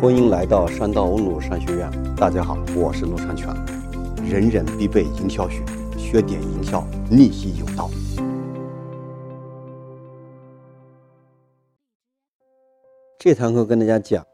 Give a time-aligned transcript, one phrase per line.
[0.00, 1.90] 欢迎来到山道欧鲁商学院。
[2.16, 3.54] 大家好，我是陆长全。
[4.24, 5.62] 人人必备营销学，
[5.98, 7.90] 学点营销，逆袭有道。
[13.18, 14.26] 这堂课跟大家讲，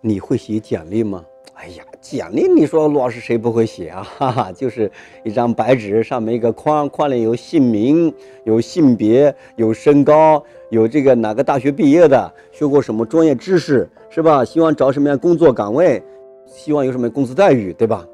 [0.00, 1.24] 你会写简历吗？
[1.62, 4.02] 哎呀，简历你说陆老师谁不会写啊？
[4.18, 4.90] 哈哈，就是
[5.22, 14.44] 一张白纸，上面一个框，框里有姓名、有性别、有身高、有这个哪个大学毕业的，学过什么专业知识，是吧？
[14.44, 16.02] 希望找什么样工作岗位，
[16.46, 18.04] 希望有什么工资待遇，对吧？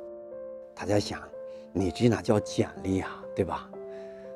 [0.74, 1.18] 大家想，
[1.72, 3.66] 你这哪叫简历啊，对吧？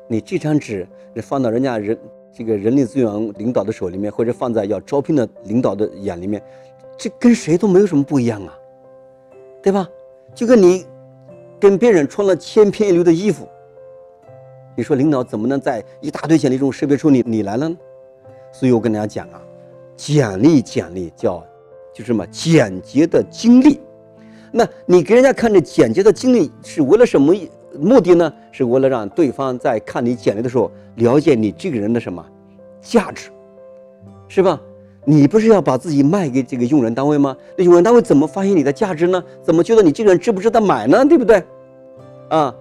[0.08, 1.98] 你这张纸，你放到人家人
[2.34, 6.42] 这个人力资源领导的手里面，或者放在要招聘的领导的眼里面，
[6.96, 8.56] 这跟谁都没有什么不一样啊。
[9.62, 9.88] 对吧？
[10.34, 10.84] 就跟你
[11.60, 13.46] 跟别人穿了千篇一律的衣服，
[14.74, 17.76] 你说领导怎么能在一大堆简历中识别出你你来了呢？
[18.50, 19.40] 所以我跟大家讲啊，
[19.96, 21.44] 简历简历叫
[21.94, 23.80] 就什么简洁的经历。
[24.50, 27.34] 那你给人家看这简洁的经历是为了什么
[27.78, 28.32] 目的呢？
[28.50, 32.24] 是为了让对方在看你简历的时候了解你这个人的什么
[32.80, 33.30] 价值，
[34.28, 34.60] 是吧？
[35.04, 37.36] 你不是要把自己卖给这个用人单位吗？
[37.56, 39.22] 那用人单位怎么发现你的价值呢？
[39.42, 41.04] 怎么觉得你这个人值不值得买呢？
[41.04, 41.42] 对不对？
[42.28, 42.54] 啊，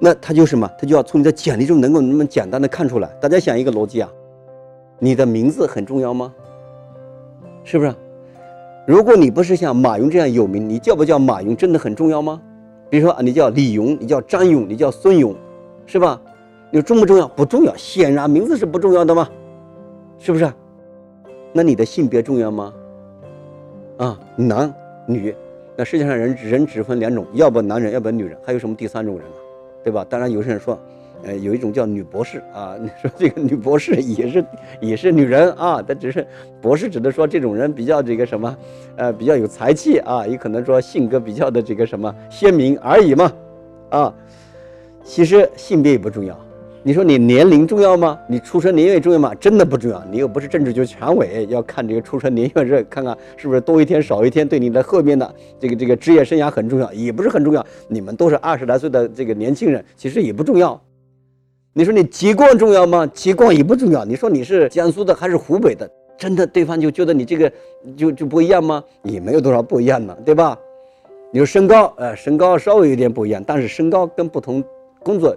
[0.00, 0.68] 那他就什么？
[0.78, 3.08] 他就要从你的简历中能够那么简单的看出来。
[3.20, 4.10] 大家想一个逻辑啊，
[4.98, 6.32] 你的名字很重要吗？
[7.62, 7.94] 是不是？
[8.86, 12.40] 如果你不是像马云这样有名，你叫不叫马云真的很重要吗？
[12.90, 15.34] 比如说啊，你叫李勇，你叫张勇，你叫孙勇，
[15.86, 16.20] 是吧？
[16.70, 17.28] 你重不重要？
[17.28, 17.74] 不重要。
[17.76, 19.28] 显然名字是不重要的嘛，
[20.18, 20.52] 是不是？
[21.56, 22.74] 那你的性别重要吗？
[23.98, 24.74] 啊，男
[25.06, 25.32] 女，
[25.76, 29.36] 那世界上人人只分两种，要不男人，要不女人，还有什么第三种人呢？
[29.84, 30.04] 对吧？
[30.10, 30.76] 当然有些人说，
[31.22, 34.44] 呃，有一种叫女博士啊， 你说这个女博士也是
[34.80, 36.26] 也是女人啊，但只是
[36.60, 38.56] 博士指的说这种人比较这个什么，
[38.96, 43.32] 呃，比较有才气啊，也可能说性格比较的这个什么鲜明而已嘛，
[43.90, 44.14] 啊，
[45.04, 46.36] 其实性别也不重要。
[46.86, 48.18] 你说你年龄重要吗？
[48.28, 49.34] 你出生年月重要吗？
[49.36, 50.04] 真的不重要。
[50.10, 57.64] 你又不是政治局常委，要看这个出生年月日，看看是不是多一天少一天，对你的后面的这个这个职业生涯很重要，也不是很重要。
[57.88, 60.78] 你们都是二十来岁的这个年轻人，其实也不重要。
[61.72, 63.06] 你说你籍贯重要吗？
[63.14, 64.04] 籍贯也不重要。
[64.04, 67.50] 你说你是江苏的还是湖北的，真的对方就觉得你这个
[67.96, 68.84] 就就不一样吗？
[69.04, 70.54] 也没有多少不一样的，对吧？
[71.32, 74.62] 你说身高，呃，身高稍微有点不一样，但是身高跟不同
[75.02, 75.34] 工作。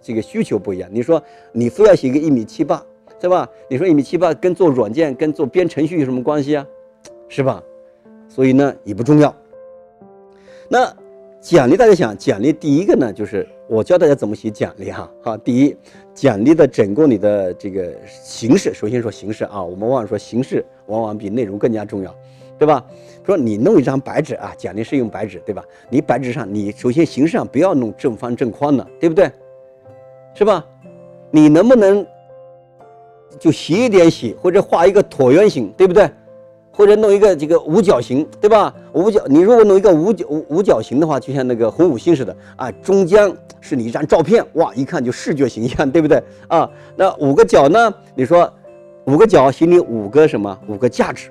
[0.00, 1.22] 这个需求不一样，你说
[1.52, 2.84] 你非要写个一米七八，
[3.20, 3.48] 是吧？
[3.68, 6.66] 你说一米七八跟做软件、跟做编程序有什么关系啊？
[7.28, 7.62] 是吧？
[8.28, 9.34] 所以呢也不重要。
[10.68, 10.94] 那
[11.40, 15.10] 简历大家想，简历第一个呢就是我教大家怎么写简历哈。
[15.22, 15.76] 好，第一，
[16.14, 22.14] 简历的整个你的这个形式，首先说形式啊，我们往往说形式往往比内容更加重要，
[22.58, 22.84] 对吧？
[23.26, 25.64] 说你弄一张白纸啊，简历是用白纸，对吧？
[25.88, 29.30] 你白纸上你首先形式上不要弄正方正框的，对不对？
[30.34, 30.64] 是吧？
[31.30, 32.04] 你能不能
[33.38, 36.10] 就斜一点写，或者画一个椭圆形，对不对？
[36.72, 38.74] 或者弄一个这个五角形，对吧？
[38.92, 43.30] 五角，你如果弄一个五角五五角形的话，就像那个红五星似的啊，中间
[43.60, 46.22] 是你一张照片，哇，一看就视觉形象， 对不对？
[46.48, 47.92] 啊，那五个角呢？
[48.14, 48.50] 你说
[49.04, 50.58] 五个角写你五个什么？
[50.68, 51.30] 五个价值，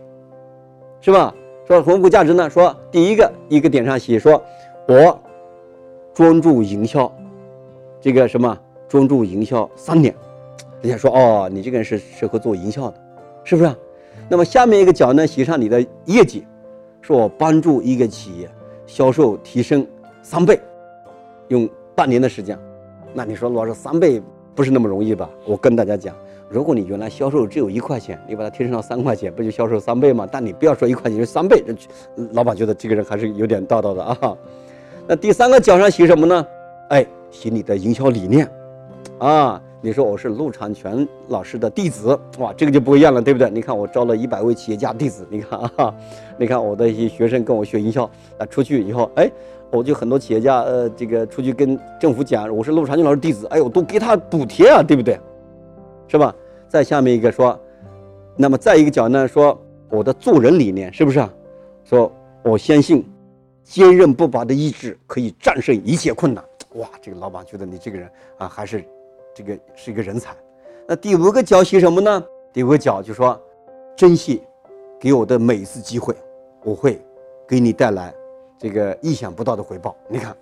[1.01, 1.33] 是吧？
[1.67, 2.49] 说五个价值呢？
[2.49, 4.41] 说第一个一个点上写，说
[4.87, 5.19] 我
[6.13, 7.11] 专注营销，
[7.99, 8.55] 这个什么？
[8.89, 10.13] 专注营销三年，
[10.81, 12.97] 人家说哦，你这个人是适合做营销的，
[13.43, 13.71] 是不是？
[14.27, 16.45] 那么下面一个角呢，写上你的业绩，
[17.01, 18.49] 说我帮助一个企业
[18.87, 19.85] 销售提升
[20.23, 20.59] 三倍，
[21.49, 22.57] 用半年的时间。
[23.13, 24.21] 那你说老师三倍
[24.55, 25.29] 不是那么容易吧？
[25.45, 26.15] 我跟大家讲，
[26.49, 30.27] 如果你原来销售只有一块钱，你把它提升到三块钱，不就销售三倍吗？
[30.31, 31.63] 但你不要说一块钱是三倍，
[32.31, 34.37] 老板觉得这个人还是有点道道的啊。
[35.07, 36.45] 那第三个角上写什么呢？
[36.89, 38.49] 哎，写你的营销理念。
[39.19, 43.49] 啊，你说我是陆长全老师的弟子，哇，这个就不一样了，对不对？
[43.49, 45.93] 你看我招了一百位企业家弟子，你看啊，
[46.37, 48.05] 你看我的一些学生跟我学营销，
[48.37, 49.29] 啊，出去以后，哎，
[49.71, 55.19] 我就很多企业家，呃，这个出去跟政府讲我是陆长全老师弟子，哎呦，都给他补贴啊，对不对？
[56.07, 56.33] 是吧？
[56.69, 57.59] 再下面一个说，
[58.37, 59.59] 那么再一个讲呢，说
[59.89, 61.29] 我的做人理念是不是啊？
[61.83, 62.09] 说
[62.41, 63.05] 我相信
[63.65, 66.41] 坚韧不拔的意志可以战胜一切困难，
[66.75, 68.81] 哇，这个老板觉得你这个人啊，还是。
[69.39, 70.35] 这个是一个人才，
[70.85, 72.21] 那第五个角写什么呢？
[72.51, 73.41] 第五个角就说，
[73.95, 74.43] 珍惜
[74.99, 76.13] 给我的每一次机会，
[76.61, 77.01] 我会
[77.47, 78.13] 给你带来
[78.57, 79.95] 这个意想不到的回报。
[80.09, 80.35] 你看，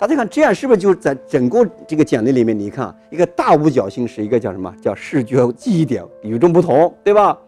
[0.00, 2.58] 大家看这样是不是就在整个这个简历里面？
[2.58, 7.38] 你看一个大五角星是一个叫什么叫视觉记忆点，与众不同，对吧？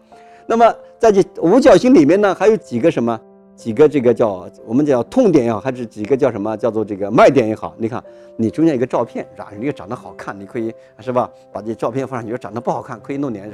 [0.45, 3.19] 那么在这五角星里面呢，还有几个什么？
[3.55, 7.73] 几个这个叫我们叫痛点也好，还是几个叫什么叫做这个卖点也好？
[7.77, 8.03] 你看，
[8.35, 9.51] 你中间一个照片是吧？
[9.57, 11.29] 你长得好看，你可以是吧？
[11.51, 13.51] 把这照片放上去，长得不好看，可以弄点，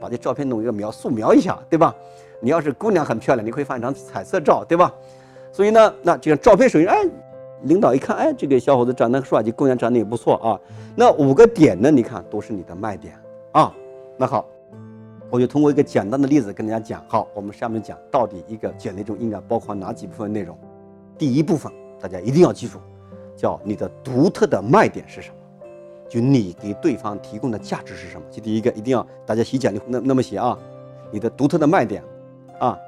[0.00, 1.94] 把这照片弄一个描素描一下，对吧？
[2.40, 4.92] 你要是姑娘很漂亮，你可以放一张彩色照，对吧？
[5.50, 6.96] 所以呢，那这个照片首先哎，
[7.62, 10.58] 领导一看，哎，这个小伙子长得帅，这姑娘长得也不错啊。
[10.94, 11.90] 那五个点呢？
[11.90, 13.14] 你看都是你的卖点
[13.52, 13.74] 啊。
[14.16, 14.46] 那好。
[15.32, 17.02] 我就通过一个简单的例子跟大家讲。
[17.08, 20.54] 好，我们下面讲到底一个简历中应该包括哪几部分内容。
[21.16, 22.78] 第一部分大家一定要记住，
[23.34, 25.36] 叫你的独特的卖点是什么？
[26.06, 28.26] 就你给对方提供的价值是什么？
[28.30, 30.58] 这第一个一定要大家写简历那那么写啊，
[31.10, 32.04] 你的独特的卖点
[32.60, 32.78] 啊。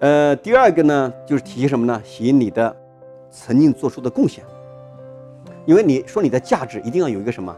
[0.00, 2.02] 呃，第二个呢就是提什么呢？
[2.04, 2.74] 写你的
[3.30, 4.42] 曾经做出的贡献，
[5.64, 7.56] 因为你说你的价值一定要有一个什么？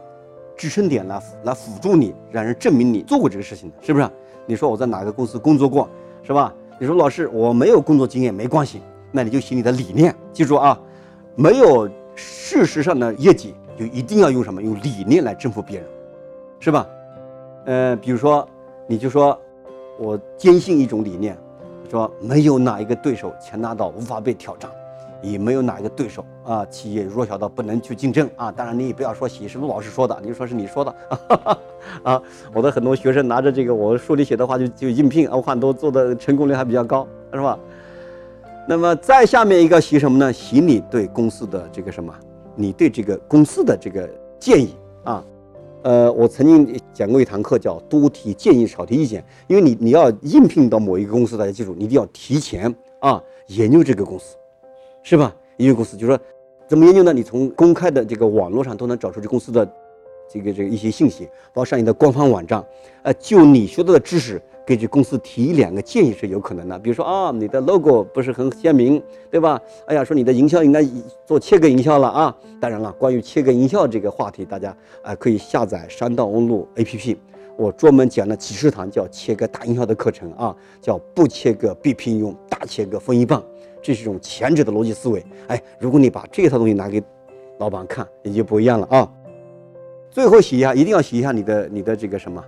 [0.62, 4.08] 支撑点来来辅助你，让人证明你做过这个事情的，是不是？
[4.46, 5.88] 你说我在哪个公司工作过，
[6.22, 6.54] 是吧？
[6.78, 8.80] 你说老师我没有工作经验，没关系，
[9.10, 10.14] 那你就写你的理念。
[10.32, 10.80] 记住啊，
[11.34, 14.62] 没有事实上的业绩，就一定要用什么？
[14.62, 15.88] 用理念来征服别人，
[16.60, 16.86] 是吧？
[17.66, 18.48] 呃，比如说，
[18.86, 19.36] 你就说，
[19.98, 21.36] 我坚信一种理念，
[21.90, 24.70] 说没有哪一个对手强大到无法被挑战。
[25.22, 28.50] 也没有哪一个对手啊，企业弱小到不能去竞争啊！
[28.50, 30.94] 当然你也不要说写什么老师说的，你就说是你说的
[32.02, 32.20] 啊！
[32.52, 37.58] 我的很多学生拿着这个我书里写的话就就应聘，我看都做的成功率还比较高，是吧？
[38.68, 40.32] 那么再下面一个写什么呢？
[40.32, 42.12] 写你对公司的这个什么？
[42.56, 44.08] 你对这个公司的这个
[44.38, 44.74] 建议
[45.04, 45.24] 啊？
[45.82, 54.36] 呃，我曾经讲过一堂课叫多提建议少提意见，因为你你要应聘到某一个公司，大家记住，你一定要提前啊研究这个公司。
[55.02, 55.34] 是吧？
[55.56, 56.18] 研究公司就说，
[56.68, 57.12] 怎么研究呢？
[57.12, 59.68] 你从公开的这个网络上都能找出这公司的
[60.28, 62.64] 这个这个一些信息，包括上你的官方网站。
[63.02, 66.78] 呃，就你学到的知识，根据公司提两个建议是有可能的。
[66.78, 69.60] 比如说啊，你的 logo 不是很鲜明，对吧？
[69.86, 70.82] 哎呀，说你的营销应该
[71.26, 72.34] 做切割营销了啊。
[72.60, 77.16] 当然了，关于切割营销这个话题，大家啊可以下载山道公路 APP，
[77.56, 83.42] 我专门讲了几十堂叫切割大营销的课程啊，叫不切割必聘用，大切割分一半。
[83.82, 87.02] 这是一种前者的逻辑思维，哎，如果你把这套东西拿给
[87.58, 89.12] 老板看，也就不一样了啊。
[90.08, 92.42] 最后写一下，一定要写一下你的你的这个什么，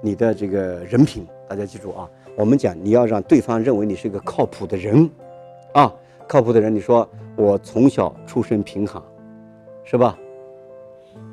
[0.00, 1.26] 你的这个人品。
[1.48, 5.10] 大家记住啊，我们讲你要让对方认为你是一个靠谱的人，
[5.72, 5.92] 啊，
[6.28, 6.74] 靠谱的人。
[6.74, 9.02] 你说我从小出身贫寒，
[9.84, 10.18] 是吧？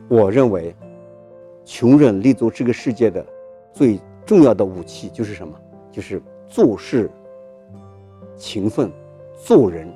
[0.08, 0.76] 我认为，
[1.66, 3.26] 穷人立足这个世界的
[3.72, 5.54] 最重要的武器就是什么？
[5.92, 7.10] 就是做事
[8.36, 8.92] 勤奋。
[9.36, 9.88] 做人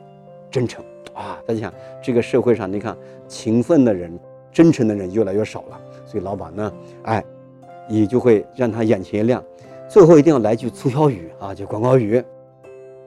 [0.49, 1.39] 真诚啊！
[1.45, 2.95] 大家想，这个社会上，你看
[3.27, 4.17] 勤奋的人、
[4.51, 6.73] 真诚的人越来越少了，所以老板呢，
[7.03, 7.23] 哎，
[7.89, 9.43] 也就会让他眼前一亮。
[9.89, 12.23] 最后一定要来句促销语啊，就广告语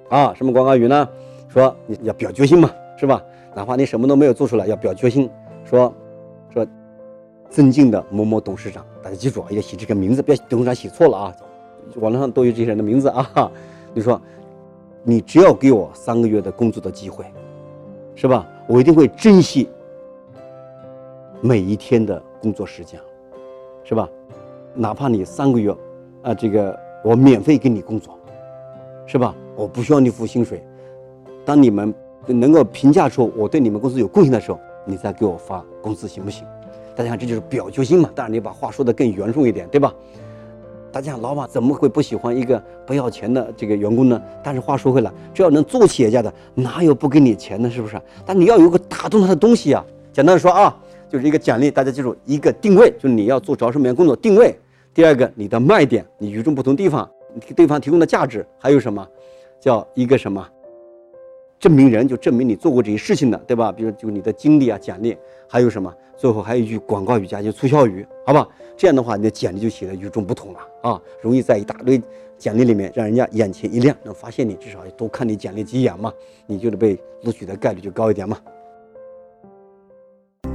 [0.09, 1.09] 啊，什么广告语呢？
[1.49, 3.23] 说你要表决心嘛，是吧？
[3.55, 5.29] 哪怕你什么都没有做出来，要表决心。
[5.65, 5.93] 说
[6.53, 6.67] 说
[7.49, 11.37] 尊敬的某某董事长，大家记住啊，要写这个名字，别董事长写错了啊。
[11.97, 13.51] 网络上都有这些人的名字啊。
[13.93, 14.21] 你说。
[15.03, 17.25] 你只要给我三个月的工作的机会，
[18.15, 18.47] 是吧？
[18.67, 19.69] 我一定会珍惜
[21.41, 23.01] 每一天的工作时间，
[23.83, 24.09] 是吧？
[24.75, 25.75] 哪怕你三个月，
[26.23, 28.19] 啊，这个我免费给你工作，
[29.07, 29.35] 是吧？
[29.57, 30.63] 我不需要你付薪水。
[31.45, 31.93] 当你们
[32.27, 36.47] 能够评价出我对你们公司有贡献的时候，你再给我发工资，行不行？
[36.95, 38.11] 大家看，这就是表决心嘛。
[38.15, 39.95] 当然，你把话说的更圆顺一点，对吧？
[40.93, 44.21] 大家老板怎么会不喜欢一个不要钱的这个员工呢？
[44.43, 47.71] 但是话说回来，只要能做企业家的，哪有不给你钱的？
[47.71, 48.01] 是不是？
[48.27, 49.85] 但你要有个打动他的东西啊。
[50.13, 50.77] 简单的说啊，
[51.09, 51.71] 就是一个奖励。
[51.71, 54.55] 大家记住，一个定位，就是你要做找什么样工作定位。
[54.93, 59.07] 第二个，你的卖点，你与众不同地方，你给对方提供的价值，还有什么？
[59.61, 60.45] 叫一个什么？
[61.61, 63.71] 证明人，就证明你做过这些事情的，对吧？
[63.71, 65.17] 比如就你的经历啊，奖励，
[65.47, 65.95] 还有什么？
[66.17, 68.47] 最后还有一句广告语加就促销语，好吧？
[68.81, 72.01] 这样的话，你的简历就写的与众不同了啊，容易在一大堆
[72.39, 76.11] 简历里面让人家眼前一亮，能发现你，至少多看你简历几眼嘛，
[76.47, 78.39] 你就得被录取的概率就高一点嘛。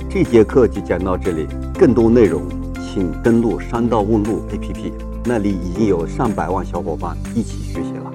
[0.09, 2.41] 这节课就讲到这里，更多内容
[2.81, 4.91] 请登录山道问路 APP，
[5.23, 8.14] 那里已经有上百万小伙伴一起学习了。